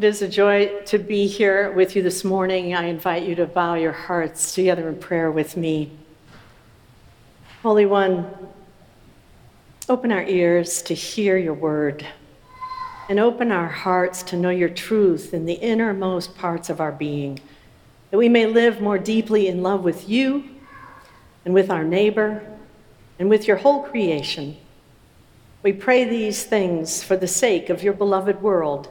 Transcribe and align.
It 0.00 0.04
is 0.04 0.22
a 0.22 0.28
joy 0.28 0.80
to 0.86 0.98
be 0.98 1.26
here 1.26 1.72
with 1.72 1.94
you 1.94 2.02
this 2.02 2.24
morning. 2.24 2.74
I 2.74 2.84
invite 2.84 3.24
you 3.24 3.34
to 3.34 3.44
bow 3.44 3.74
your 3.74 3.92
hearts 3.92 4.54
together 4.54 4.88
in 4.88 4.96
prayer 4.96 5.30
with 5.30 5.58
me. 5.58 5.90
Holy 7.62 7.84
One, 7.84 8.26
open 9.90 10.10
our 10.10 10.22
ears 10.22 10.80
to 10.84 10.94
hear 10.94 11.36
your 11.36 11.52
word 11.52 12.06
and 13.10 13.20
open 13.20 13.52
our 13.52 13.68
hearts 13.68 14.22
to 14.22 14.38
know 14.38 14.48
your 14.48 14.70
truth 14.70 15.34
in 15.34 15.44
the 15.44 15.52
innermost 15.52 16.34
parts 16.34 16.70
of 16.70 16.80
our 16.80 16.92
being, 16.92 17.38
that 18.10 18.16
we 18.16 18.30
may 18.30 18.46
live 18.46 18.80
more 18.80 18.96
deeply 18.96 19.48
in 19.48 19.62
love 19.62 19.84
with 19.84 20.08
you 20.08 20.44
and 21.44 21.52
with 21.52 21.68
our 21.68 21.84
neighbor 21.84 22.42
and 23.18 23.28
with 23.28 23.46
your 23.46 23.58
whole 23.58 23.82
creation. 23.82 24.56
We 25.62 25.74
pray 25.74 26.04
these 26.04 26.42
things 26.42 27.02
for 27.02 27.18
the 27.18 27.28
sake 27.28 27.68
of 27.68 27.82
your 27.82 27.92
beloved 27.92 28.40
world. 28.40 28.88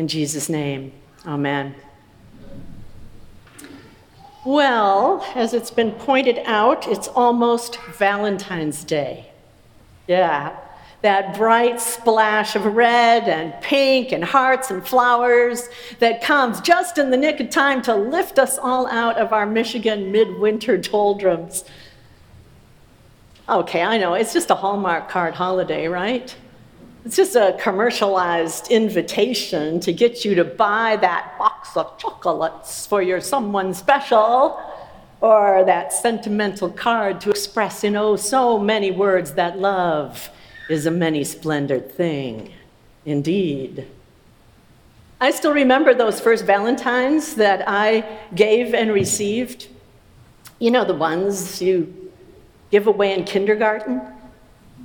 In 0.00 0.08
Jesus' 0.08 0.48
name, 0.48 0.92
amen. 1.26 1.74
Well, 4.46 5.22
as 5.34 5.52
it's 5.52 5.70
been 5.70 5.92
pointed 5.92 6.40
out, 6.46 6.88
it's 6.88 7.06
almost 7.08 7.78
Valentine's 7.98 8.82
Day. 8.82 9.30
Yeah, 10.08 10.56
that 11.02 11.36
bright 11.36 11.82
splash 11.82 12.56
of 12.56 12.64
red 12.64 13.28
and 13.28 13.52
pink 13.62 14.12
and 14.12 14.24
hearts 14.24 14.70
and 14.70 14.82
flowers 14.88 15.68
that 15.98 16.22
comes 16.22 16.62
just 16.62 16.96
in 16.96 17.10
the 17.10 17.18
nick 17.18 17.38
of 17.38 17.50
time 17.50 17.82
to 17.82 17.94
lift 17.94 18.38
us 18.38 18.56
all 18.56 18.86
out 18.86 19.18
of 19.18 19.34
our 19.34 19.44
Michigan 19.44 20.10
midwinter 20.10 20.78
doldrums. 20.78 21.62
Okay, 23.50 23.82
I 23.82 23.98
know, 23.98 24.14
it's 24.14 24.32
just 24.32 24.48
a 24.48 24.54
Hallmark 24.54 25.10
card 25.10 25.34
holiday, 25.34 25.88
right? 25.88 26.34
It's 27.04 27.16
just 27.16 27.34
a 27.34 27.56
commercialized 27.58 28.70
invitation 28.70 29.80
to 29.80 29.92
get 29.92 30.24
you 30.24 30.34
to 30.34 30.44
buy 30.44 30.96
that 31.00 31.34
box 31.38 31.74
of 31.76 31.96
chocolates 31.96 32.86
for 32.86 33.00
your 33.00 33.20
someone 33.22 33.72
special, 33.72 34.60
or 35.22 35.64
that 35.64 35.92
sentimental 35.92 36.70
card 36.70 37.20
to 37.22 37.30
express 37.30 37.84
in 37.84 37.96
oh 37.96 38.16
so 38.16 38.58
many 38.58 38.90
words 38.90 39.32
that 39.32 39.58
love 39.58 40.30
is 40.68 40.86
a 40.86 40.90
many 40.90 41.24
splendored 41.24 41.90
thing. 41.90 42.52
Indeed. 43.06 43.86
I 45.22 45.30
still 45.30 45.52
remember 45.52 45.94
those 45.94 46.20
first 46.20 46.44
Valentines 46.44 47.34
that 47.34 47.64
I 47.66 48.04
gave 48.34 48.74
and 48.74 48.92
received. 48.92 49.68
You 50.58 50.70
know, 50.70 50.84
the 50.84 50.94
ones 50.94 51.60
you 51.62 52.12
give 52.70 52.86
away 52.86 53.12
in 53.12 53.24
kindergarten? 53.24 54.00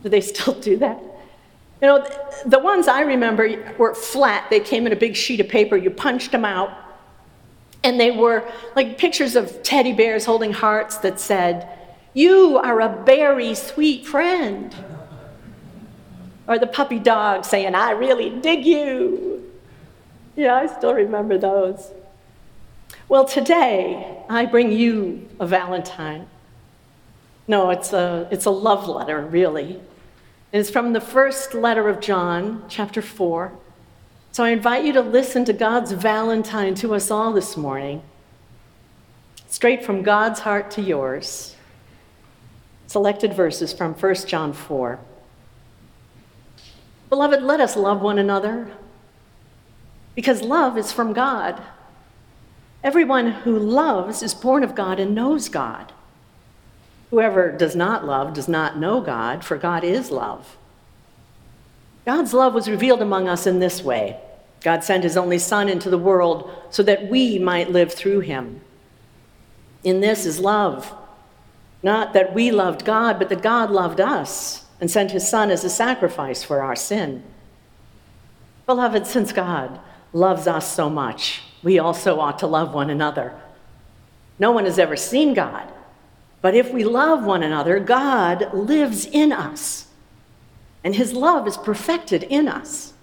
Do 0.01 0.09
they 0.09 0.21
still 0.21 0.53
do 0.59 0.77
that? 0.77 0.99
You 1.81 1.87
know, 1.87 2.07
the 2.45 2.59
ones 2.59 2.87
I 2.87 3.01
remember 3.01 3.73
were 3.77 3.93
flat. 3.93 4.49
They 4.49 4.59
came 4.59 4.87
in 4.87 4.93
a 4.93 4.95
big 4.95 5.15
sheet 5.15 5.39
of 5.39 5.49
paper. 5.49 5.75
You 5.75 5.89
punched 5.89 6.31
them 6.31 6.45
out. 6.45 6.71
And 7.83 7.99
they 7.99 8.11
were 8.11 8.49
like 8.75 8.97
pictures 8.97 9.35
of 9.35 9.61
teddy 9.61 9.93
bears 9.93 10.25
holding 10.25 10.53
hearts 10.53 10.97
that 10.99 11.19
said, 11.19 11.69
You 12.13 12.57
are 12.57 12.81
a 12.81 13.03
very 13.05 13.53
sweet 13.53 14.05
friend. 14.05 14.73
Or 16.47 16.57
the 16.57 16.67
puppy 16.67 16.99
dog 16.99 17.45
saying, 17.45 17.75
I 17.75 17.91
really 17.91 18.29
dig 18.29 18.65
you. 18.65 19.51
Yeah, 20.35 20.55
I 20.55 20.67
still 20.67 20.93
remember 20.93 21.37
those. 21.37 21.91
Well, 23.07 23.25
today 23.25 24.23
I 24.29 24.45
bring 24.45 24.71
you 24.71 25.27
a 25.39 25.45
Valentine. 25.45 26.27
No, 27.47 27.69
it's 27.69 27.93
a, 27.93 28.27
it's 28.31 28.45
a 28.45 28.51
love 28.51 28.87
letter, 28.87 29.21
really. 29.21 29.79
It's 30.55 30.69
from 30.69 30.93
the 30.93 31.01
first 31.01 31.53
letter 31.53 31.89
of 31.89 31.99
John, 31.99 32.63
chapter 32.69 33.01
4. 33.01 33.51
So 34.31 34.41
I 34.41 34.51
invite 34.51 34.85
you 34.85 34.93
to 34.93 35.01
listen 35.01 35.43
to 35.43 35.51
God's 35.51 35.91
Valentine 35.91 36.75
to 36.75 36.95
us 36.95 37.11
all 37.11 37.33
this 37.33 37.57
morning, 37.57 38.01
straight 39.49 39.83
from 39.83 40.01
God's 40.01 40.39
heart 40.39 40.71
to 40.71 40.81
yours. 40.81 41.57
Selected 42.87 43.33
verses 43.33 43.73
from 43.73 43.95
1 43.95 44.15
John 44.27 44.53
4. 44.53 44.97
Beloved, 47.09 47.43
let 47.43 47.59
us 47.59 47.75
love 47.75 48.01
one 48.01 48.17
another 48.17 48.71
because 50.15 50.41
love 50.41 50.77
is 50.77 50.89
from 50.89 51.11
God. 51.11 51.61
Everyone 52.81 53.29
who 53.29 53.59
loves 53.59 54.23
is 54.23 54.33
born 54.33 54.63
of 54.63 54.73
God 54.73 55.01
and 55.01 55.13
knows 55.13 55.49
God. 55.49 55.91
Whoever 57.15 57.49
does 57.49 57.77
not 57.77 58.03
love 58.03 58.33
does 58.33 58.49
not 58.49 58.77
know 58.77 58.99
God, 58.99 59.41
for 59.45 59.55
God 59.55 59.85
is 59.85 60.11
love. 60.11 60.57
God's 62.05 62.33
love 62.33 62.53
was 62.53 62.67
revealed 62.69 63.01
among 63.01 63.29
us 63.29 63.47
in 63.47 63.59
this 63.59 63.81
way 63.81 64.19
God 64.59 64.83
sent 64.83 65.05
his 65.05 65.15
only 65.15 65.39
Son 65.39 65.69
into 65.69 65.89
the 65.89 65.97
world 65.97 66.51
so 66.69 66.83
that 66.83 67.07
we 67.07 67.39
might 67.39 67.71
live 67.71 67.93
through 67.93 68.19
him. 68.19 68.59
In 69.85 70.01
this 70.01 70.25
is 70.25 70.41
love. 70.41 70.93
Not 71.81 72.11
that 72.11 72.33
we 72.33 72.51
loved 72.51 72.83
God, 72.83 73.17
but 73.17 73.29
that 73.29 73.41
God 73.41 73.71
loved 73.71 74.01
us 74.01 74.65
and 74.81 74.91
sent 74.91 75.11
his 75.11 75.25
Son 75.25 75.49
as 75.51 75.63
a 75.63 75.69
sacrifice 75.69 76.43
for 76.43 76.61
our 76.61 76.75
sin. 76.75 77.23
Beloved, 78.65 79.07
since 79.07 79.31
God 79.31 79.79
loves 80.11 80.47
us 80.47 80.69
so 80.69 80.89
much, 80.89 81.43
we 81.63 81.79
also 81.79 82.19
ought 82.19 82.39
to 82.39 82.47
love 82.47 82.73
one 82.73 82.89
another. 82.89 83.39
No 84.37 84.51
one 84.51 84.65
has 84.65 84.77
ever 84.77 84.97
seen 84.97 85.33
God. 85.33 85.71
But 86.45 86.53
if 86.53 86.71
we 86.71 86.83
love 86.83 87.25
one 87.25 87.41
another, 87.41 87.79
God 87.79 88.53
lives 88.53 89.07
in 89.07 89.31
us, 89.31 89.87
and 90.83 90.93
his 90.93 91.11
love 91.11 91.47
is 91.47 91.57
perfected 91.57 92.21
in 92.21 92.47
us. 92.47 92.93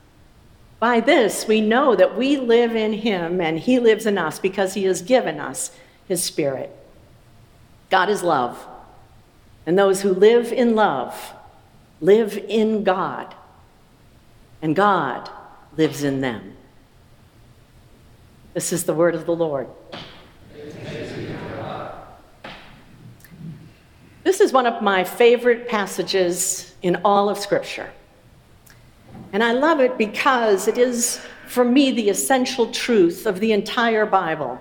By 0.78 1.00
this, 1.00 1.48
we 1.48 1.60
know 1.60 1.96
that 1.96 2.16
we 2.16 2.36
live 2.36 2.76
in 2.76 2.92
him 2.92 3.40
and 3.40 3.58
he 3.58 3.80
lives 3.80 4.06
in 4.06 4.16
us 4.16 4.38
because 4.38 4.74
he 4.74 4.84
has 4.84 5.02
given 5.02 5.40
us 5.40 5.72
his 6.06 6.22
spirit. 6.22 6.70
God 7.90 8.08
is 8.08 8.22
love, 8.22 8.64
and 9.66 9.76
those 9.76 10.02
who 10.02 10.14
live 10.14 10.52
in 10.52 10.76
love 10.76 11.32
live 12.00 12.38
in 12.38 12.84
God, 12.84 13.34
and 14.62 14.76
God 14.76 15.28
lives 15.76 16.04
in 16.04 16.20
them. 16.20 16.56
This 18.54 18.72
is 18.72 18.84
the 18.84 18.94
word 18.94 19.16
of 19.16 19.26
the 19.26 19.34
Lord. 19.34 19.66
Is 24.42 24.52
one 24.52 24.66
of 24.66 24.82
my 24.82 25.04
favorite 25.04 25.68
passages 25.68 26.74
in 26.82 26.96
all 27.04 27.30
of 27.30 27.38
Scripture. 27.38 27.90
And 29.32 29.42
I 29.42 29.52
love 29.52 29.80
it 29.80 29.96
because 29.96 30.68
it 30.68 30.76
is, 30.76 31.20
for 31.46 31.64
me, 31.64 31.92
the 31.92 32.10
essential 32.10 32.70
truth 32.70 33.26
of 33.26 33.40
the 33.40 33.52
entire 33.52 34.04
Bible. 34.04 34.60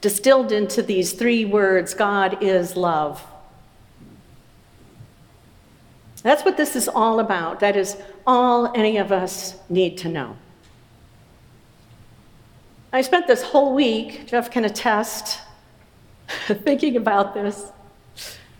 Distilled 0.00 0.52
into 0.52 0.82
these 0.82 1.12
three 1.12 1.46
words 1.46 1.94
God 1.94 2.42
is 2.42 2.76
love. 2.76 3.24
That's 6.22 6.44
what 6.44 6.56
this 6.56 6.74
is 6.74 6.88
all 6.88 7.20
about. 7.20 7.60
That 7.60 7.76
is 7.76 7.96
all 8.26 8.72
any 8.74 8.96
of 8.96 9.12
us 9.12 9.56
need 9.68 9.96
to 9.98 10.08
know. 10.08 10.36
I 12.92 13.02
spent 13.02 13.26
this 13.26 13.42
whole 13.42 13.74
week, 13.74 14.26
Jeff 14.26 14.50
can 14.50 14.64
attest, 14.64 15.40
thinking 16.46 16.96
about 16.96 17.34
this, 17.34 17.72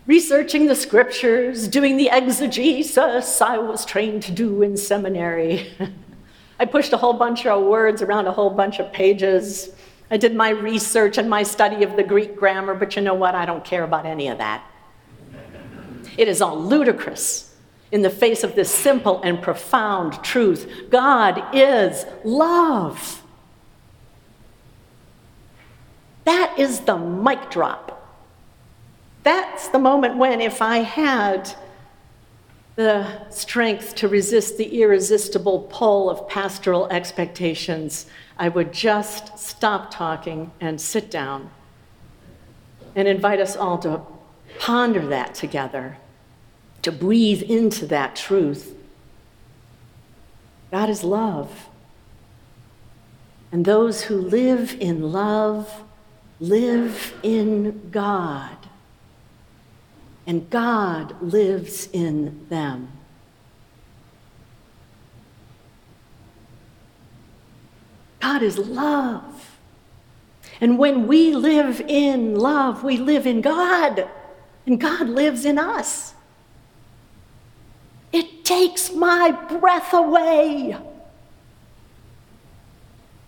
researching 0.07 0.67
the 0.67 0.75
scriptures, 0.75 1.67
doing 1.67 1.97
the 1.97 2.09
exegesis 2.11 3.41
I 3.41 3.57
was 3.57 3.85
trained 3.85 4.23
to 4.23 4.31
do 4.31 4.61
in 4.61 4.77
seminary. 4.77 5.73
I 6.59 6.65
pushed 6.65 6.93
a 6.93 6.97
whole 6.97 7.13
bunch 7.13 7.45
of 7.45 7.63
words 7.63 8.01
around 8.01 8.27
a 8.27 8.31
whole 8.31 8.49
bunch 8.49 8.79
of 8.79 8.91
pages. 8.93 9.69
I 10.09 10.17
did 10.17 10.35
my 10.35 10.49
research 10.49 11.17
and 11.17 11.29
my 11.29 11.43
study 11.43 11.83
of 11.83 11.95
the 11.95 12.03
Greek 12.03 12.35
grammar, 12.35 12.75
but 12.75 12.95
you 12.95 13.01
know 13.01 13.13
what? 13.13 13.35
I 13.35 13.45
don't 13.45 13.65
care 13.65 13.83
about 13.83 14.05
any 14.05 14.27
of 14.27 14.37
that. 14.37 14.63
It 16.17 16.27
is 16.27 16.41
all 16.41 16.57
ludicrous 16.57 17.53
in 17.91 18.01
the 18.01 18.09
face 18.09 18.43
of 18.43 18.55
this 18.55 18.71
simple 18.71 19.21
and 19.23 19.41
profound 19.41 20.23
truth 20.23 20.89
God 20.89 21.43
is 21.53 22.05
love. 22.23 23.21
That 26.23 26.57
is 26.57 26.81
the 26.81 26.97
mic 26.97 27.51
drop. 27.51 27.94
That's 29.25 29.69
the 29.69 29.79
moment 29.79 30.17
when, 30.17 30.39
if 30.39 30.61
I 30.61 30.77
had 30.77 31.51
the 32.75 33.27
strength 33.31 33.95
to 33.95 34.07
resist 34.07 34.57
the 34.57 34.83
irresistible 34.83 35.67
pull 35.71 36.11
of 36.11 36.29
pastoral 36.29 36.87
expectations, 36.89 38.05
I 38.37 38.49
would 38.49 38.71
just 38.71 39.39
stop 39.39 39.89
talking 39.89 40.51
and 40.61 40.79
sit 40.79 41.09
down 41.09 41.49
and 42.95 43.07
invite 43.07 43.39
us 43.39 43.55
all 43.55 43.79
to 43.79 44.01
ponder 44.59 45.03
that 45.07 45.33
together, 45.33 45.97
to 46.83 46.91
breathe 46.91 47.41
into 47.41 47.87
that 47.87 48.15
truth. 48.15 48.75
God 50.69 50.87
is 50.87 51.03
love. 51.03 51.67
And 53.51 53.65
those 53.65 54.03
who 54.03 54.17
live 54.17 54.77
in 54.79 55.11
love 55.11 55.81
live 56.39 57.15
in 57.23 57.89
God, 57.89 58.55
and 60.27 60.49
God 60.49 61.21
lives 61.21 61.87
in 61.91 62.47
them. 62.49 62.91
God 68.19 68.41
is 68.41 68.57
love. 68.57 69.57
And 70.59 70.79
when 70.79 71.05
we 71.07 71.35
live 71.35 71.81
in 71.81 72.35
love, 72.35 72.83
we 72.83 72.97
live 72.97 73.27
in 73.27 73.41
God, 73.41 74.09
and 74.65 74.79
God 74.79 75.07
lives 75.09 75.45
in 75.45 75.59
us. 75.59 76.13
It 78.11 78.45
takes 78.45 78.91
my 78.91 79.31
breath 79.31 79.93
away. 79.93 80.77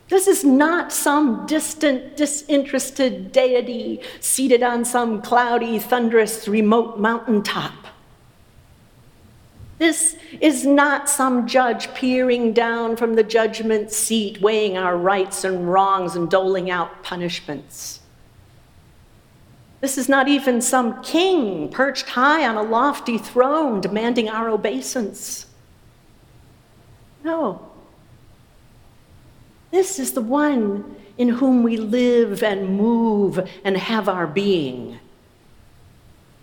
This 0.09 0.27
is 0.27 0.43
not 0.43 0.93
some 0.93 1.45
distant, 1.45 2.15
disinterested 2.15 3.31
deity 3.31 4.01
seated 4.21 4.63
on 4.63 4.85
some 4.85 5.21
cloudy, 5.21 5.79
thunderous, 5.79 6.47
remote 6.47 6.97
mountaintop. 6.97 7.73
This 9.79 10.15
is 10.39 10.65
not 10.65 11.09
some 11.09 11.45
judge 11.45 11.93
peering 11.93 12.53
down 12.53 12.95
from 12.95 13.15
the 13.15 13.23
judgment 13.23 13.91
seat, 13.91 14.41
weighing 14.41 14.77
our 14.77 14.97
rights 14.97 15.43
and 15.43 15.71
wrongs 15.71 16.15
and 16.15 16.29
doling 16.29 16.71
out 16.71 17.03
punishments. 17.03 17.99
This 19.81 19.97
is 19.97 20.09
not 20.09 20.27
even 20.27 20.61
some 20.61 21.03
king 21.03 21.69
perched 21.69 22.09
high 22.09 22.47
on 22.47 22.55
a 22.55 22.63
lofty 22.63 23.19
throne 23.19 23.79
demanding 23.79 24.29
our 24.29 24.49
obeisance. 24.49 25.45
No. 27.23 27.66
This 29.71 29.99
is 29.99 30.13
the 30.13 30.21
one 30.21 30.95
in 31.17 31.29
whom 31.29 31.63
we 31.63 31.77
live 31.77 32.43
and 32.43 32.77
move 32.77 33.49
and 33.63 33.77
have 33.77 34.07
our 34.07 34.27
being, 34.27 34.99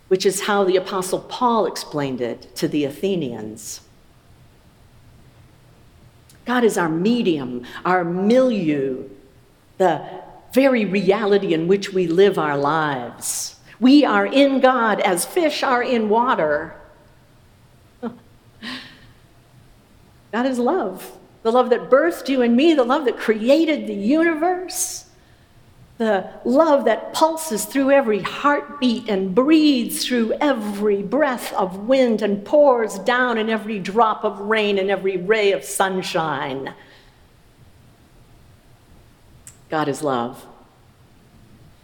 which 0.09 0.27
is 0.27 0.43
how 0.43 0.65
the 0.65 0.77
Apostle 0.77 1.21
Paul 1.21 1.67
explained 1.67 2.21
it 2.21 2.55
to 2.57 2.69
the 2.69 2.85
Athenians. 2.85 3.81
God 6.45 6.65
is 6.65 6.77
our 6.77 6.89
medium, 6.89 7.65
our 7.85 8.05
milieu, 8.05 9.09
the 9.79 10.03
very 10.53 10.85
reality 10.85 11.55
in 11.55 11.67
which 11.67 11.93
we 11.93 12.07
live 12.07 12.39
our 12.39 12.59
lives. 12.59 13.57
We 13.81 14.05
are 14.05 14.27
in 14.27 14.61
God 14.61 15.01
as 15.01 15.25
fish 15.25 15.63
are 15.63 15.83
in 15.83 16.09
water. 16.09 16.77
God 18.03 18.13
is 20.47 20.59
love. 20.59 21.19
The 21.45 21.53
love 21.53 21.69
that 21.71 21.91
birthed 21.91 22.31
you 22.31 22.41
and 22.41 22.57
me, 22.57 22.73
the 22.73 22.85
love 22.85 23.05
that 23.05 23.19
created 23.19 23.87
the 23.87 23.95
universe, 23.95 25.05
the 25.99 26.31
love 26.47 26.87
that 26.87 27.13
pulses 27.13 27.67
through 27.67 27.91
every 27.91 28.23
heartbeat 28.23 29.11
and 29.11 29.35
breathes 29.35 30.07
through 30.07 30.33
every 30.41 31.03
breath 31.03 31.53
of 31.53 31.87
wind 31.87 32.23
and 32.23 32.47
pours 32.47 32.99
down 33.01 33.37
in 33.37 33.51
every 33.51 33.79
drop 33.79 34.25
of 34.25 34.41
rain 34.41 34.79
and 34.79 34.91
every 34.91 35.19
ray 35.19 35.53
of 35.53 35.63
sunshine. 35.65 36.73
God 39.69 39.87
is 39.87 40.03
love. 40.03 40.47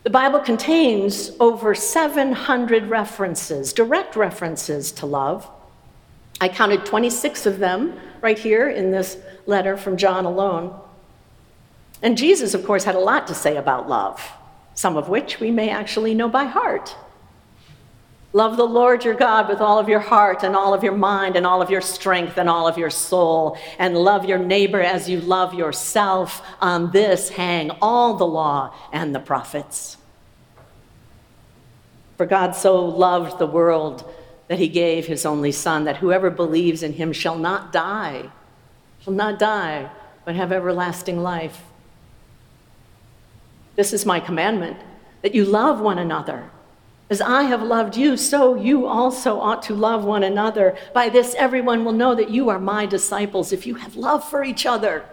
The 0.04 0.10
Bible 0.10 0.40
contains 0.40 1.32
over 1.38 1.74
700 1.74 2.86
references, 2.86 3.74
direct 3.74 4.16
references 4.16 4.90
to 4.92 5.04
love. 5.04 5.50
I 6.40 6.48
counted 6.48 6.86
26 6.86 7.46
of 7.46 7.58
them 7.58 7.98
right 8.20 8.38
here 8.38 8.68
in 8.68 8.90
this 8.90 9.18
letter 9.46 9.76
from 9.76 9.96
John 9.96 10.24
alone. 10.24 10.78
And 12.02 12.16
Jesus, 12.16 12.54
of 12.54 12.64
course, 12.64 12.84
had 12.84 12.94
a 12.94 13.00
lot 13.00 13.26
to 13.26 13.34
say 13.34 13.56
about 13.56 13.88
love, 13.88 14.26
some 14.74 14.96
of 14.96 15.08
which 15.08 15.38
we 15.38 15.50
may 15.50 15.68
actually 15.68 16.14
know 16.14 16.28
by 16.28 16.44
heart. 16.44 16.96
Love 18.32 18.56
the 18.56 18.64
Lord 18.64 19.04
your 19.04 19.14
God 19.14 19.48
with 19.48 19.60
all 19.60 19.78
of 19.78 19.88
your 19.88 20.00
heart 20.00 20.44
and 20.44 20.54
all 20.54 20.72
of 20.72 20.84
your 20.84 20.94
mind 20.94 21.34
and 21.34 21.44
all 21.44 21.60
of 21.60 21.68
your 21.68 21.80
strength 21.80 22.38
and 22.38 22.48
all 22.48 22.68
of 22.68 22.78
your 22.78 22.90
soul, 22.90 23.58
and 23.78 23.96
love 23.96 24.24
your 24.24 24.38
neighbor 24.38 24.80
as 24.80 25.08
you 25.10 25.20
love 25.20 25.52
yourself. 25.52 26.40
On 26.60 26.92
this 26.92 27.30
hang 27.30 27.70
all 27.82 28.14
the 28.14 28.26
law 28.26 28.72
and 28.92 29.14
the 29.14 29.20
prophets. 29.20 29.96
For 32.16 32.24
God 32.24 32.52
so 32.54 32.84
loved 32.84 33.38
the 33.38 33.46
world 33.46 34.08
that 34.50 34.58
he 34.58 34.66
gave 34.66 35.06
his 35.06 35.24
only 35.24 35.52
Son, 35.52 35.84
that 35.84 35.98
whoever 35.98 36.28
believes 36.28 36.82
in 36.82 36.94
him 36.94 37.12
shall 37.12 37.38
not 37.38 37.72
die, 37.72 38.28
shall 39.00 39.12
not 39.12 39.38
die, 39.38 39.88
but 40.24 40.34
have 40.34 40.50
everlasting 40.50 41.22
life. 41.22 41.62
This 43.76 43.92
is 43.92 44.04
my 44.04 44.18
commandment 44.18 44.76
that 45.22 45.36
you 45.36 45.44
love 45.44 45.80
one 45.80 46.00
another. 46.00 46.50
As 47.08 47.20
I 47.20 47.44
have 47.44 47.62
loved 47.62 47.96
you, 47.96 48.16
so 48.16 48.56
you 48.56 48.88
also 48.88 49.38
ought 49.38 49.62
to 49.62 49.74
love 49.74 50.02
one 50.02 50.24
another. 50.24 50.76
By 50.92 51.10
this, 51.10 51.36
everyone 51.36 51.84
will 51.84 51.92
know 51.92 52.16
that 52.16 52.30
you 52.30 52.48
are 52.48 52.58
my 52.58 52.86
disciples 52.86 53.52
if 53.52 53.68
you 53.68 53.76
have 53.76 53.94
love 53.94 54.28
for 54.28 54.42
each 54.42 54.66
other. 54.66 55.04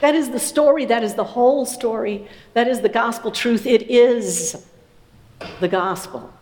That 0.00 0.14
is 0.14 0.30
the 0.30 0.40
story. 0.40 0.86
That 0.86 1.04
is 1.04 1.12
the 1.12 1.24
whole 1.24 1.66
story. 1.66 2.26
That 2.54 2.68
is 2.68 2.80
the 2.80 2.88
gospel 2.88 3.30
truth. 3.30 3.66
It 3.66 3.82
is 3.90 4.64
the 5.60 5.68
gospel. 5.68 6.32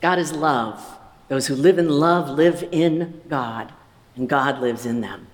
God 0.00 0.18
is 0.18 0.32
love. 0.32 0.84
Those 1.28 1.46
who 1.46 1.54
live 1.54 1.78
in 1.78 1.88
love 1.88 2.30
live 2.30 2.66
in 2.72 3.20
God, 3.28 3.72
and 4.16 4.28
God 4.28 4.60
lives 4.60 4.86
in 4.86 5.00
them. 5.00 5.26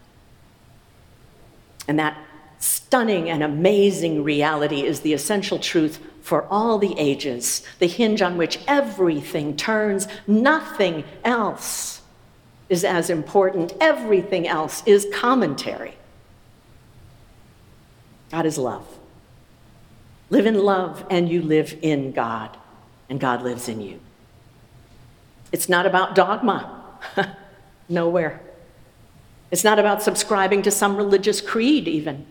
And 1.87 1.99
that 1.99 2.19
stunning 2.58 3.28
and 3.28 3.43
amazing 3.43 4.25
reality 4.25 4.82
is 4.82 5.00
the 5.00 5.12
essential 5.12 5.58
truth 5.58 6.00
for 6.22 6.46
all 6.50 6.78
the 6.78 6.99
ages, 6.99 7.62
the 7.78 7.87
hinge 7.87 8.22
on 8.22 8.38
which 8.38 8.58
everything 8.66 9.56
turns. 9.56 10.08
Nothing 10.26 11.05
else 11.22 12.00
is 12.70 12.82
as 12.82 13.10
important, 13.10 13.75
everything 13.81 14.49
else 14.49 14.82
is 14.87 15.06
commentary. 15.12 15.94
God 18.31 18.46
is 18.46 18.56
love. 18.56 18.87
Live 20.31 20.46
in 20.46 20.58
love, 20.58 21.05
and 21.10 21.28
you 21.28 21.43
live 21.43 21.76
in 21.82 22.12
God, 22.12 22.56
and 23.10 23.20
God 23.20 23.43
lives 23.43 23.69
in 23.69 23.82
you. 23.82 24.00
It's 25.55 25.69
not 25.69 25.87
about 25.87 26.17
dogma, 26.17 26.83
nowhere. 27.89 28.41
It's 29.53 29.62
not 29.62 29.79
about 29.79 30.03
subscribing 30.03 30.62
to 30.62 30.71
some 30.73 30.97
religious 30.97 31.41
creed, 31.41 31.87
even. 31.87 32.27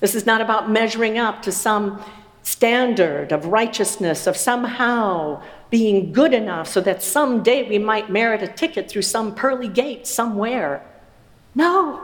This 0.00 0.14
is 0.14 0.24
not 0.24 0.40
about 0.40 0.70
measuring 0.70 1.18
up 1.18 1.42
to 1.42 1.52
some 1.52 2.02
standard 2.42 3.32
of 3.32 3.44
righteousness, 3.48 4.26
of 4.26 4.34
somehow 4.34 5.42
being 5.68 6.10
good 6.10 6.32
enough 6.32 6.66
so 6.66 6.80
that 6.80 7.02
someday 7.02 7.68
we 7.68 7.76
might 7.76 8.08
merit 8.08 8.42
a 8.42 8.48
ticket 8.48 8.88
through 8.88 9.02
some 9.02 9.34
pearly 9.34 9.68
gate 9.68 10.06
somewhere. 10.06 10.82
No. 11.54 12.00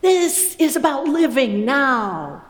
This 0.00 0.56
is 0.56 0.74
about 0.74 1.06
living 1.06 1.64
now. 1.64 2.42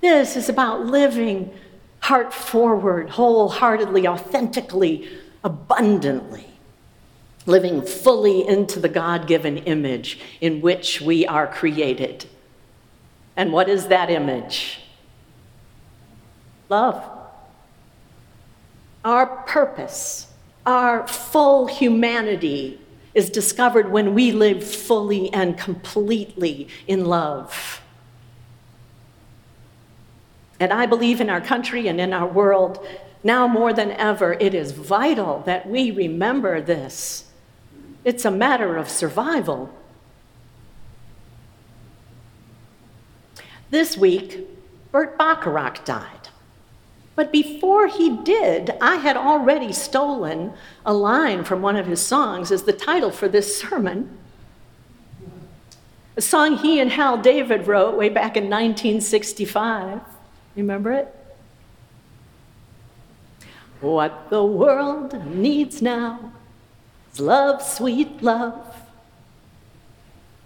This 0.00 0.36
is 0.36 0.48
about 0.48 0.86
living 0.86 1.52
heart 2.00 2.32
forward, 2.32 3.10
wholeheartedly, 3.10 4.08
authentically, 4.08 5.06
abundantly. 5.42 6.46
Living 7.46 7.82
fully 7.82 8.46
into 8.46 8.78
the 8.78 8.88
God 8.88 9.26
given 9.26 9.58
image 9.58 10.20
in 10.40 10.60
which 10.60 11.00
we 11.00 11.26
are 11.26 11.46
created. 11.46 12.26
And 13.36 13.52
what 13.52 13.68
is 13.68 13.88
that 13.88 14.10
image? 14.10 14.80
love. 16.68 17.02
Our 19.04 19.26
purpose, 19.26 20.26
our 20.66 21.06
full 21.06 21.66
humanity 21.66 22.80
is 23.14 23.30
discovered 23.30 23.90
when 23.90 24.14
we 24.14 24.32
live 24.32 24.62
fully 24.62 25.32
and 25.32 25.56
completely 25.56 26.68
in 26.86 27.06
love. 27.06 27.80
And 30.60 30.72
I 30.72 30.86
believe 30.86 31.20
in 31.20 31.30
our 31.30 31.40
country 31.40 31.88
and 31.88 32.00
in 32.00 32.12
our 32.12 32.26
world, 32.26 32.86
now 33.22 33.48
more 33.48 33.72
than 33.72 33.90
ever, 33.92 34.34
it 34.34 34.54
is 34.54 34.72
vital 34.72 35.42
that 35.46 35.68
we 35.68 35.90
remember 35.90 36.60
this. 36.60 37.24
It's 38.04 38.24
a 38.24 38.30
matter 38.30 38.76
of 38.76 38.88
survival. 38.88 39.70
This 43.70 43.96
week, 43.96 44.48
Burt 44.92 45.18
Bacharach 45.18 45.84
died. 45.84 46.28
But 47.16 47.32
before 47.32 47.88
he 47.88 48.16
did, 48.18 48.76
I 48.80 48.96
had 48.96 49.16
already 49.16 49.72
stolen 49.72 50.52
a 50.86 50.94
line 50.94 51.42
from 51.42 51.60
one 51.60 51.74
of 51.74 51.86
his 51.86 52.00
songs 52.00 52.52
as 52.52 52.62
the 52.62 52.72
title 52.72 53.10
for 53.10 53.28
this 53.28 53.58
sermon. 53.58 54.16
A 56.16 56.20
song 56.20 56.56
he 56.58 56.78
and 56.80 56.92
Hal 56.92 57.18
David 57.18 57.66
wrote 57.66 57.96
way 57.96 58.08
back 58.08 58.36
in 58.36 58.44
1965. 58.44 60.00
Remember 60.56 60.92
it? 60.92 61.14
What 63.80 64.30
the 64.30 64.44
world 64.44 65.24
needs 65.26 65.80
now 65.80 66.32
is 67.12 67.20
love, 67.20 67.62
sweet 67.62 68.22
love. 68.22 68.76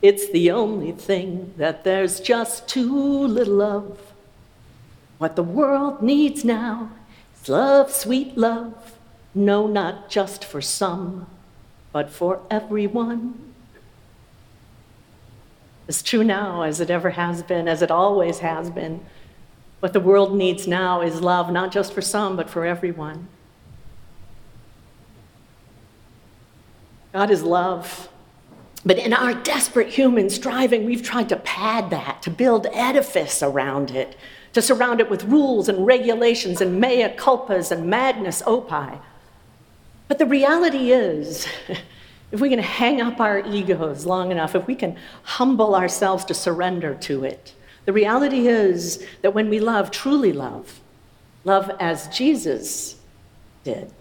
It's 0.03 0.29
the 0.31 0.51
only 0.51 0.93
thing 0.93 1.55
that 1.57 1.85
there's 1.85 2.21
just 2.21 2.69
too 2.69 3.27
little 3.27 3.63
of. 3.63 3.99
What 5.19 5.37
the 5.37 5.43
world 5.43 6.03
needs 6.03 6.45
now 6.45 6.91
is 7.41 7.49
love, 7.49 7.91
sweet 7.91 8.37
love. 8.37 8.99
No, 9.35 9.67
not 9.67 10.11
just 10.11 10.45
for 10.45 10.61
some, 10.61 11.27
but 11.93 12.11
for 12.11 12.41
everyone. 12.51 13.53
as 15.89 16.03
true 16.03 16.25
now 16.25 16.63
as 16.63 16.81
it 16.81 16.91
ever 16.91 17.11
has 17.11 17.43
been, 17.43 17.69
as 17.69 17.83
it 17.83 17.91
always 17.91 18.39
has 18.39 18.71
been. 18.71 19.05
What 19.83 19.93
the 19.93 19.99
world 19.99 20.33
needs 20.33 20.69
now 20.69 21.01
is 21.01 21.23
love, 21.23 21.51
not 21.51 21.73
just 21.73 21.93
for 21.93 22.01
some, 22.01 22.37
but 22.37 22.49
for 22.49 22.65
everyone. 22.65 23.27
God 27.13 27.33
is 27.33 27.43
love. 27.43 28.09
But 28.87 28.99
in 28.99 29.13
our 29.13 29.35
desperate 29.35 29.89
human 29.89 30.31
striving, 30.31 30.85
we've 30.85 31.03
tried 31.03 31.29
to 31.31 31.37
pad 31.37 31.91
that, 31.91 32.23
to 32.23 32.31
build 32.31 32.69
edifice 32.73 33.43
around 33.43 33.91
it, 33.91 34.17
to 34.53 34.63
surround 34.63 35.01
it 35.01 35.11
with 35.11 35.25
rules 35.25 35.69
and 35.69 35.85
regulations 35.85 36.61
and 36.61 36.81
mea 36.81 37.09
culpas 37.17 37.73
and 37.73 37.91
magnus 37.91 38.41
opus. 38.47 39.01
But 40.07 40.19
the 40.19 40.27
reality 40.27 40.93
is, 40.93 41.45
if 42.31 42.41
we 42.41 42.51
can 42.51 42.61
hang 42.61 43.01
up 43.01 43.19
our 43.19 43.41
egos 43.41 44.07
long 44.07 44.31
enough, 44.31 44.55
if 44.55 44.65
we 44.69 44.77
can 44.77 44.97
humble 45.25 45.75
ourselves 45.75 46.25
to 46.27 46.35
surrender 46.35 46.95
to 46.95 47.25
it, 47.25 47.57
the 47.85 47.93
reality 47.93 48.47
is 48.47 49.05
that 49.23 49.35
when 49.35 49.49
we 49.49 49.61
love, 49.61 49.91
truly 49.91 50.33
love, 50.33 50.81
love 51.45 51.71
as 51.81 52.09
Jesus 52.09 52.97
did, 53.65 53.93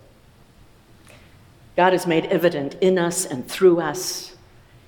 God 1.76 1.94
is 1.94 2.06
made 2.06 2.26
evident 2.26 2.76
in 2.82 3.00
us 3.00 3.26
and 3.26 3.48
through 3.48 3.80
us, 3.80 4.36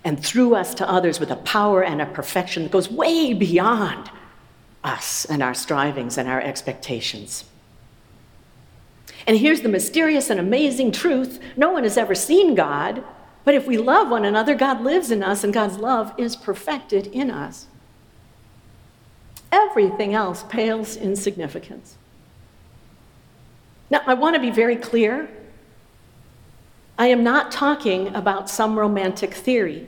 and 0.03 0.23
through 0.23 0.53
us 0.55 0.75
to 0.75 0.89
others 0.89 1.19
with 1.19 1.31
a 1.31 1.37
power 1.37 1.83
and 1.83 2.01
a 2.01 2.05
perfection 2.05 2.63
that 2.63 2.71
goes 2.71 2.89
way 2.89 3.33
beyond 3.33 4.11
us 4.83 5.25
and 5.25 5.41
our 5.41 5.53
strivings 5.53 6.17
and 6.17 6.27
our 6.27 6.41
expectations. 6.41 7.45
And 9.25 9.37
here's 9.37 9.61
the 9.61 9.69
mysterious 9.69 10.29
and 10.29 10.39
amazing 10.39 10.91
truth 10.91 11.39
no 11.55 11.71
one 11.71 11.83
has 11.83 11.97
ever 11.97 12.13
seen 12.13 12.53
God, 12.53 13.03
but 13.45 13.55
if 13.55 13.65
we 13.65 13.77
love 13.77 14.09
one 14.09 14.25
another, 14.25 14.55
God 14.55 14.81
lives 14.81 15.09
in 15.09 15.23
us 15.23 15.43
and 15.43 15.53
God's 15.53 15.77
love 15.77 16.13
is 16.17 16.35
perfected 16.35 17.07
in 17.07 17.31
us. 17.31 17.67
Everything 19.53 20.15
else 20.15 20.43
pales 20.49 20.95
in 20.95 21.15
significance. 21.15 21.95
Now, 23.91 24.01
I 24.07 24.15
want 24.15 24.35
to 24.35 24.41
be 24.41 24.49
very 24.49 24.75
clear. 24.75 25.29
I 26.97 27.07
am 27.07 27.23
not 27.23 27.51
talking 27.51 28.15
about 28.15 28.49
some 28.49 28.79
romantic 28.79 29.35
theory. 29.35 29.87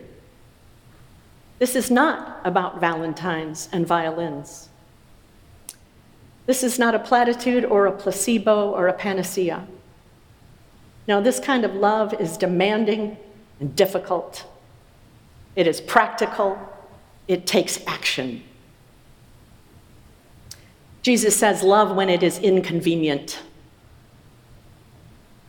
This 1.58 1.76
is 1.76 1.90
not 1.90 2.42
about 2.44 2.80
Valentines 2.80 3.68
and 3.72 3.88
violins. 3.88 4.70
This 6.46 6.62
is 6.62 6.78
not 6.78 6.94
a 6.94 7.00
platitude 7.00 7.66
or 7.66 7.88
a 7.88 7.92
placebo 7.92 8.70
or 8.70 8.88
a 8.88 8.94
panacea. 8.94 9.66
No, 11.08 11.22
this 11.22 11.40
kind 11.40 11.66
of 11.66 11.74
love 11.74 12.14
is 12.14 12.38
demanding 12.38 13.18
and 13.60 13.76
difficult. 13.76 14.46
It 15.56 15.66
is 15.66 15.82
practical. 15.82 16.60
It 17.28 17.48
takes 17.48 17.80
action. 17.88 18.44
Jesus 21.06 21.38
says, 21.38 21.62
Love 21.62 21.96
when 21.96 22.10
it 22.10 22.24
is 22.24 22.40
inconvenient. 22.40 23.40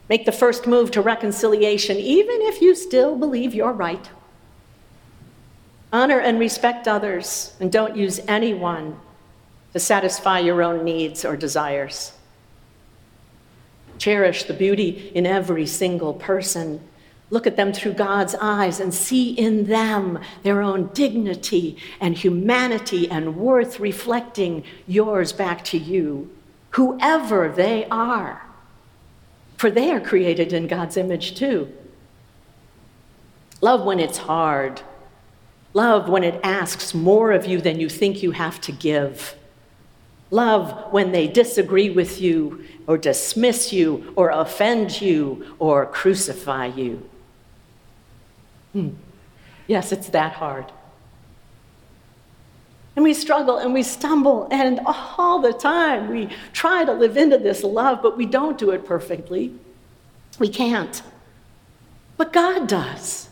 Make 0.06 0.26
the 0.26 0.30
first 0.30 0.66
move 0.66 0.90
to 0.90 1.00
reconciliation, 1.00 1.96
even 1.96 2.42
if 2.42 2.60
you 2.60 2.74
still 2.74 3.16
believe 3.16 3.54
you're 3.54 3.72
right. 3.72 4.06
Honor 5.94 6.18
and 6.18 6.38
respect 6.38 6.86
others, 6.86 7.56
and 7.58 7.72
don't 7.72 7.96
use 7.96 8.20
anyone 8.28 9.00
to 9.72 9.80
satisfy 9.80 10.40
your 10.40 10.62
own 10.62 10.84
needs 10.84 11.24
or 11.24 11.38
desires. 11.38 12.12
Cherish 13.96 14.44
the 14.44 14.52
beauty 14.52 15.10
in 15.14 15.24
every 15.24 15.64
single 15.64 16.12
person. 16.12 16.86
Look 17.28 17.46
at 17.46 17.56
them 17.56 17.72
through 17.72 17.94
God's 17.94 18.36
eyes 18.36 18.78
and 18.78 18.94
see 18.94 19.30
in 19.30 19.64
them 19.64 20.20
their 20.44 20.62
own 20.62 20.90
dignity 20.92 21.76
and 22.00 22.16
humanity 22.16 23.10
and 23.10 23.36
worth 23.36 23.80
reflecting 23.80 24.62
yours 24.86 25.32
back 25.32 25.64
to 25.64 25.78
you, 25.78 26.30
whoever 26.70 27.48
they 27.48 27.86
are. 27.86 28.46
For 29.56 29.70
they 29.70 29.90
are 29.90 30.00
created 30.00 30.52
in 30.52 30.68
God's 30.68 30.96
image 30.96 31.36
too. 31.36 31.72
Love 33.60 33.84
when 33.84 33.98
it's 33.98 34.18
hard. 34.18 34.82
Love 35.74 36.08
when 36.08 36.22
it 36.22 36.40
asks 36.44 36.94
more 36.94 37.32
of 37.32 37.44
you 37.44 37.60
than 37.60 37.80
you 37.80 37.88
think 37.88 38.22
you 38.22 38.30
have 38.30 38.60
to 38.60 38.72
give. 38.72 39.34
Love 40.30 40.92
when 40.92 41.10
they 41.12 41.26
disagree 41.26 41.90
with 41.90 42.20
you 42.20 42.64
or 42.86 42.98
dismiss 42.98 43.72
you 43.72 44.12
or 44.16 44.30
offend 44.30 45.00
you 45.00 45.54
or 45.58 45.86
crucify 45.86 46.66
you. 46.66 47.08
Hmm. 48.76 48.90
Yes, 49.68 49.90
it's 49.90 50.10
that 50.10 50.34
hard. 50.34 50.70
And 52.94 53.02
we 53.02 53.14
struggle 53.14 53.56
and 53.56 53.72
we 53.72 53.82
stumble, 53.82 54.48
and 54.50 54.80
all 54.84 55.40
the 55.40 55.54
time 55.54 56.08
we 56.08 56.28
try 56.52 56.84
to 56.84 56.92
live 56.92 57.16
into 57.16 57.38
this 57.38 57.64
love, 57.64 58.02
but 58.02 58.18
we 58.18 58.26
don't 58.26 58.58
do 58.58 58.72
it 58.72 58.84
perfectly. 58.84 59.54
We 60.38 60.50
can't. 60.50 61.02
But 62.18 62.34
God 62.34 62.68
does. 62.68 63.30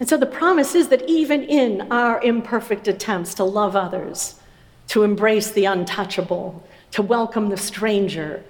And 0.00 0.08
so 0.08 0.16
the 0.16 0.24
promise 0.24 0.74
is 0.74 0.88
that 0.88 1.06
even 1.06 1.42
in 1.42 1.92
our 1.92 2.22
imperfect 2.22 2.88
attempts 2.88 3.34
to 3.34 3.44
love 3.44 3.76
others, 3.76 4.40
to 4.88 5.02
embrace 5.02 5.50
the 5.50 5.66
untouchable, 5.66 6.66
to 6.92 7.02
welcome 7.02 7.50
the 7.50 7.58
stranger, 7.58 8.42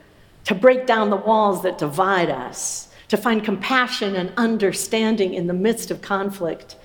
to 0.44 0.54
break 0.54 0.86
down 0.86 1.10
the 1.10 1.16
walls 1.16 1.64
that 1.64 1.78
divide 1.78 2.30
us, 2.30 2.93
to 3.08 3.16
find 3.16 3.44
compassion 3.44 4.16
and 4.16 4.32
understanding 4.36 5.34
in 5.34 5.46
the 5.46 5.52
midst 5.52 5.90
of 5.90 6.00
conflict, 6.00 6.76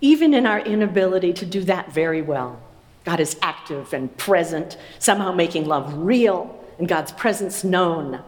even 0.00 0.34
in 0.34 0.46
our 0.46 0.60
inability 0.60 1.32
to 1.34 1.46
do 1.46 1.62
that 1.64 1.92
very 1.92 2.22
well. 2.22 2.60
God 3.04 3.20
is 3.20 3.36
active 3.42 3.92
and 3.92 4.14
present, 4.16 4.76
somehow 4.98 5.32
making 5.32 5.66
love 5.66 5.92
real 5.94 6.58
and 6.78 6.88
God's 6.88 7.12
presence 7.12 7.64
known 7.64 8.22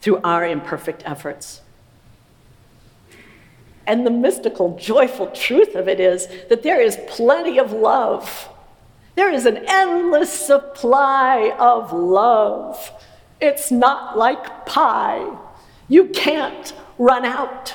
through 0.00 0.20
our 0.22 0.46
imperfect 0.46 1.02
efforts. 1.06 1.62
And 3.86 4.06
the 4.06 4.10
mystical, 4.10 4.76
joyful 4.76 5.28
truth 5.28 5.74
of 5.74 5.88
it 5.88 5.98
is 5.98 6.28
that 6.50 6.62
there 6.62 6.80
is 6.80 6.98
plenty 7.08 7.58
of 7.58 7.72
love. 7.72 8.48
There 9.14 9.32
is 9.32 9.46
an 9.46 9.64
endless 9.66 10.30
supply 10.32 11.54
of 11.58 11.92
love. 11.92 12.92
It's 13.40 13.70
not 13.70 14.18
like 14.18 14.66
pie. 14.66 15.36
You 15.88 16.08
can't 16.08 16.74
run 16.98 17.24
out. 17.24 17.74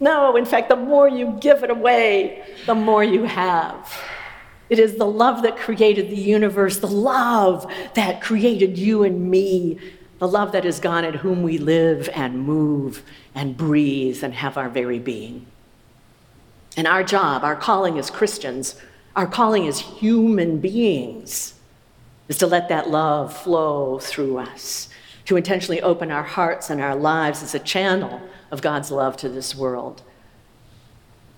No, 0.00 0.36
in 0.36 0.44
fact, 0.44 0.68
the 0.68 0.76
more 0.76 1.08
you 1.08 1.36
give 1.40 1.62
it 1.62 1.70
away, 1.70 2.44
the 2.66 2.74
more 2.74 3.04
you 3.04 3.24
have. 3.24 3.92
It 4.68 4.78
is 4.78 4.96
the 4.96 5.06
love 5.06 5.42
that 5.42 5.56
created 5.56 6.10
the 6.10 6.16
universe, 6.16 6.78
the 6.78 6.86
love 6.86 7.70
that 7.94 8.22
created 8.22 8.78
you 8.78 9.02
and 9.02 9.30
me, 9.30 9.78
the 10.18 10.28
love 10.28 10.52
that 10.52 10.64
is 10.64 10.80
God 10.80 11.04
in 11.04 11.14
whom 11.14 11.42
we 11.42 11.58
live 11.58 12.08
and 12.14 12.38
move 12.38 13.02
and 13.34 13.56
breathe 13.56 14.24
and 14.24 14.32
have 14.34 14.56
our 14.56 14.68
very 14.68 14.98
being. 14.98 15.46
And 16.76 16.86
our 16.86 17.02
job, 17.04 17.44
our 17.44 17.56
calling 17.56 17.98
as 17.98 18.08
Christians, 18.08 18.76
our 19.14 19.26
calling 19.26 19.66
as 19.66 19.80
human 19.80 20.58
beings, 20.58 21.54
is 22.28 22.38
to 22.38 22.46
let 22.46 22.68
that 22.70 22.88
love 22.88 23.36
flow 23.36 23.98
through 23.98 24.38
us, 24.38 24.88
to 25.26 25.36
intentionally 25.36 25.80
open 25.80 26.10
our 26.10 26.22
hearts 26.22 26.70
and 26.70 26.80
our 26.80 26.96
lives 26.96 27.42
as 27.42 27.54
a 27.54 27.58
channel 27.58 28.20
of 28.50 28.60
God's 28.62 28.90
love 28.90 29.16
to 29.18 29.28
this 29.28 29.54
world. 29.54 30.02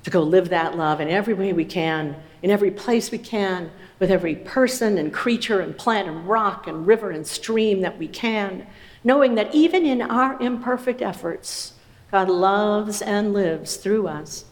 To 0.05 0.11
go 0.11 0.23
live 0.23 0.51
that 0.51 0.77
love 0.77 1.01
in 1.01 1.09
every 1.09 1.35
way 1.35 1.53
we 1.53 1.65
can, 1.65 2.17
in 2.43 2.51
every 2.51 2.71
place 2.71 3.11
we 3.11 3.19
can, 3.19 3.71
with 3.99 4.11
every 4.11 4.35
person 4.35 4.99
and 4.99 5.13
creature 5.13 5.61
and 5.61 5.77
plant 5.77 6.09
and 6.09 6.29
rock 6.29 6.67
and 6.67 6.87
river 6.87 7.11
and 7.11 7.27
stream 7.27 7.81
that 7.81 7.99
we 7.99 8.09
can, 8.09 8.67
knowing 9.03 9.35
that 9.35 9.55
even 9.55 9.87
in 9.87 10.03
our 10.03 10.41
imperfect 10.41 11.01
efforts, 11.01 11.73
God 12.11 12.29
loves 12.29 13.03
and 13.03 13.33
lives 13.33 13.77
through 13.77 14.09
us. 14.09 14.45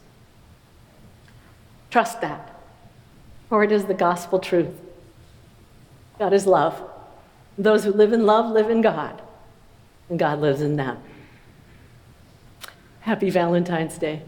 Trust 1.89 2.21
that, 2.21 2.59
for 3.49 3.63
it 3.63 3.71
is 3.71 3.85
the 3.85 3.93
gospel 3.93 4.39
truth. 4.39 4.79
God 6.19 6.33
is 6.33 6.47
love. 6.47 6.81
Those 7.57 7.83
who 7.83 7.91
live 7.91 8.13
in 8.13 8.25
love 8.25 8.51
live 8.51 8.69
in 8.69 8.81
God, 8.81 9.21
and 10.13 10.19
God 10.19 10.41
lives 10.41 10.61
in 10.61 10.75
them. 10.75 10.99
Happy 12.99 13.31
Valentine's 13.31 13.97
Day. 13.97 14.21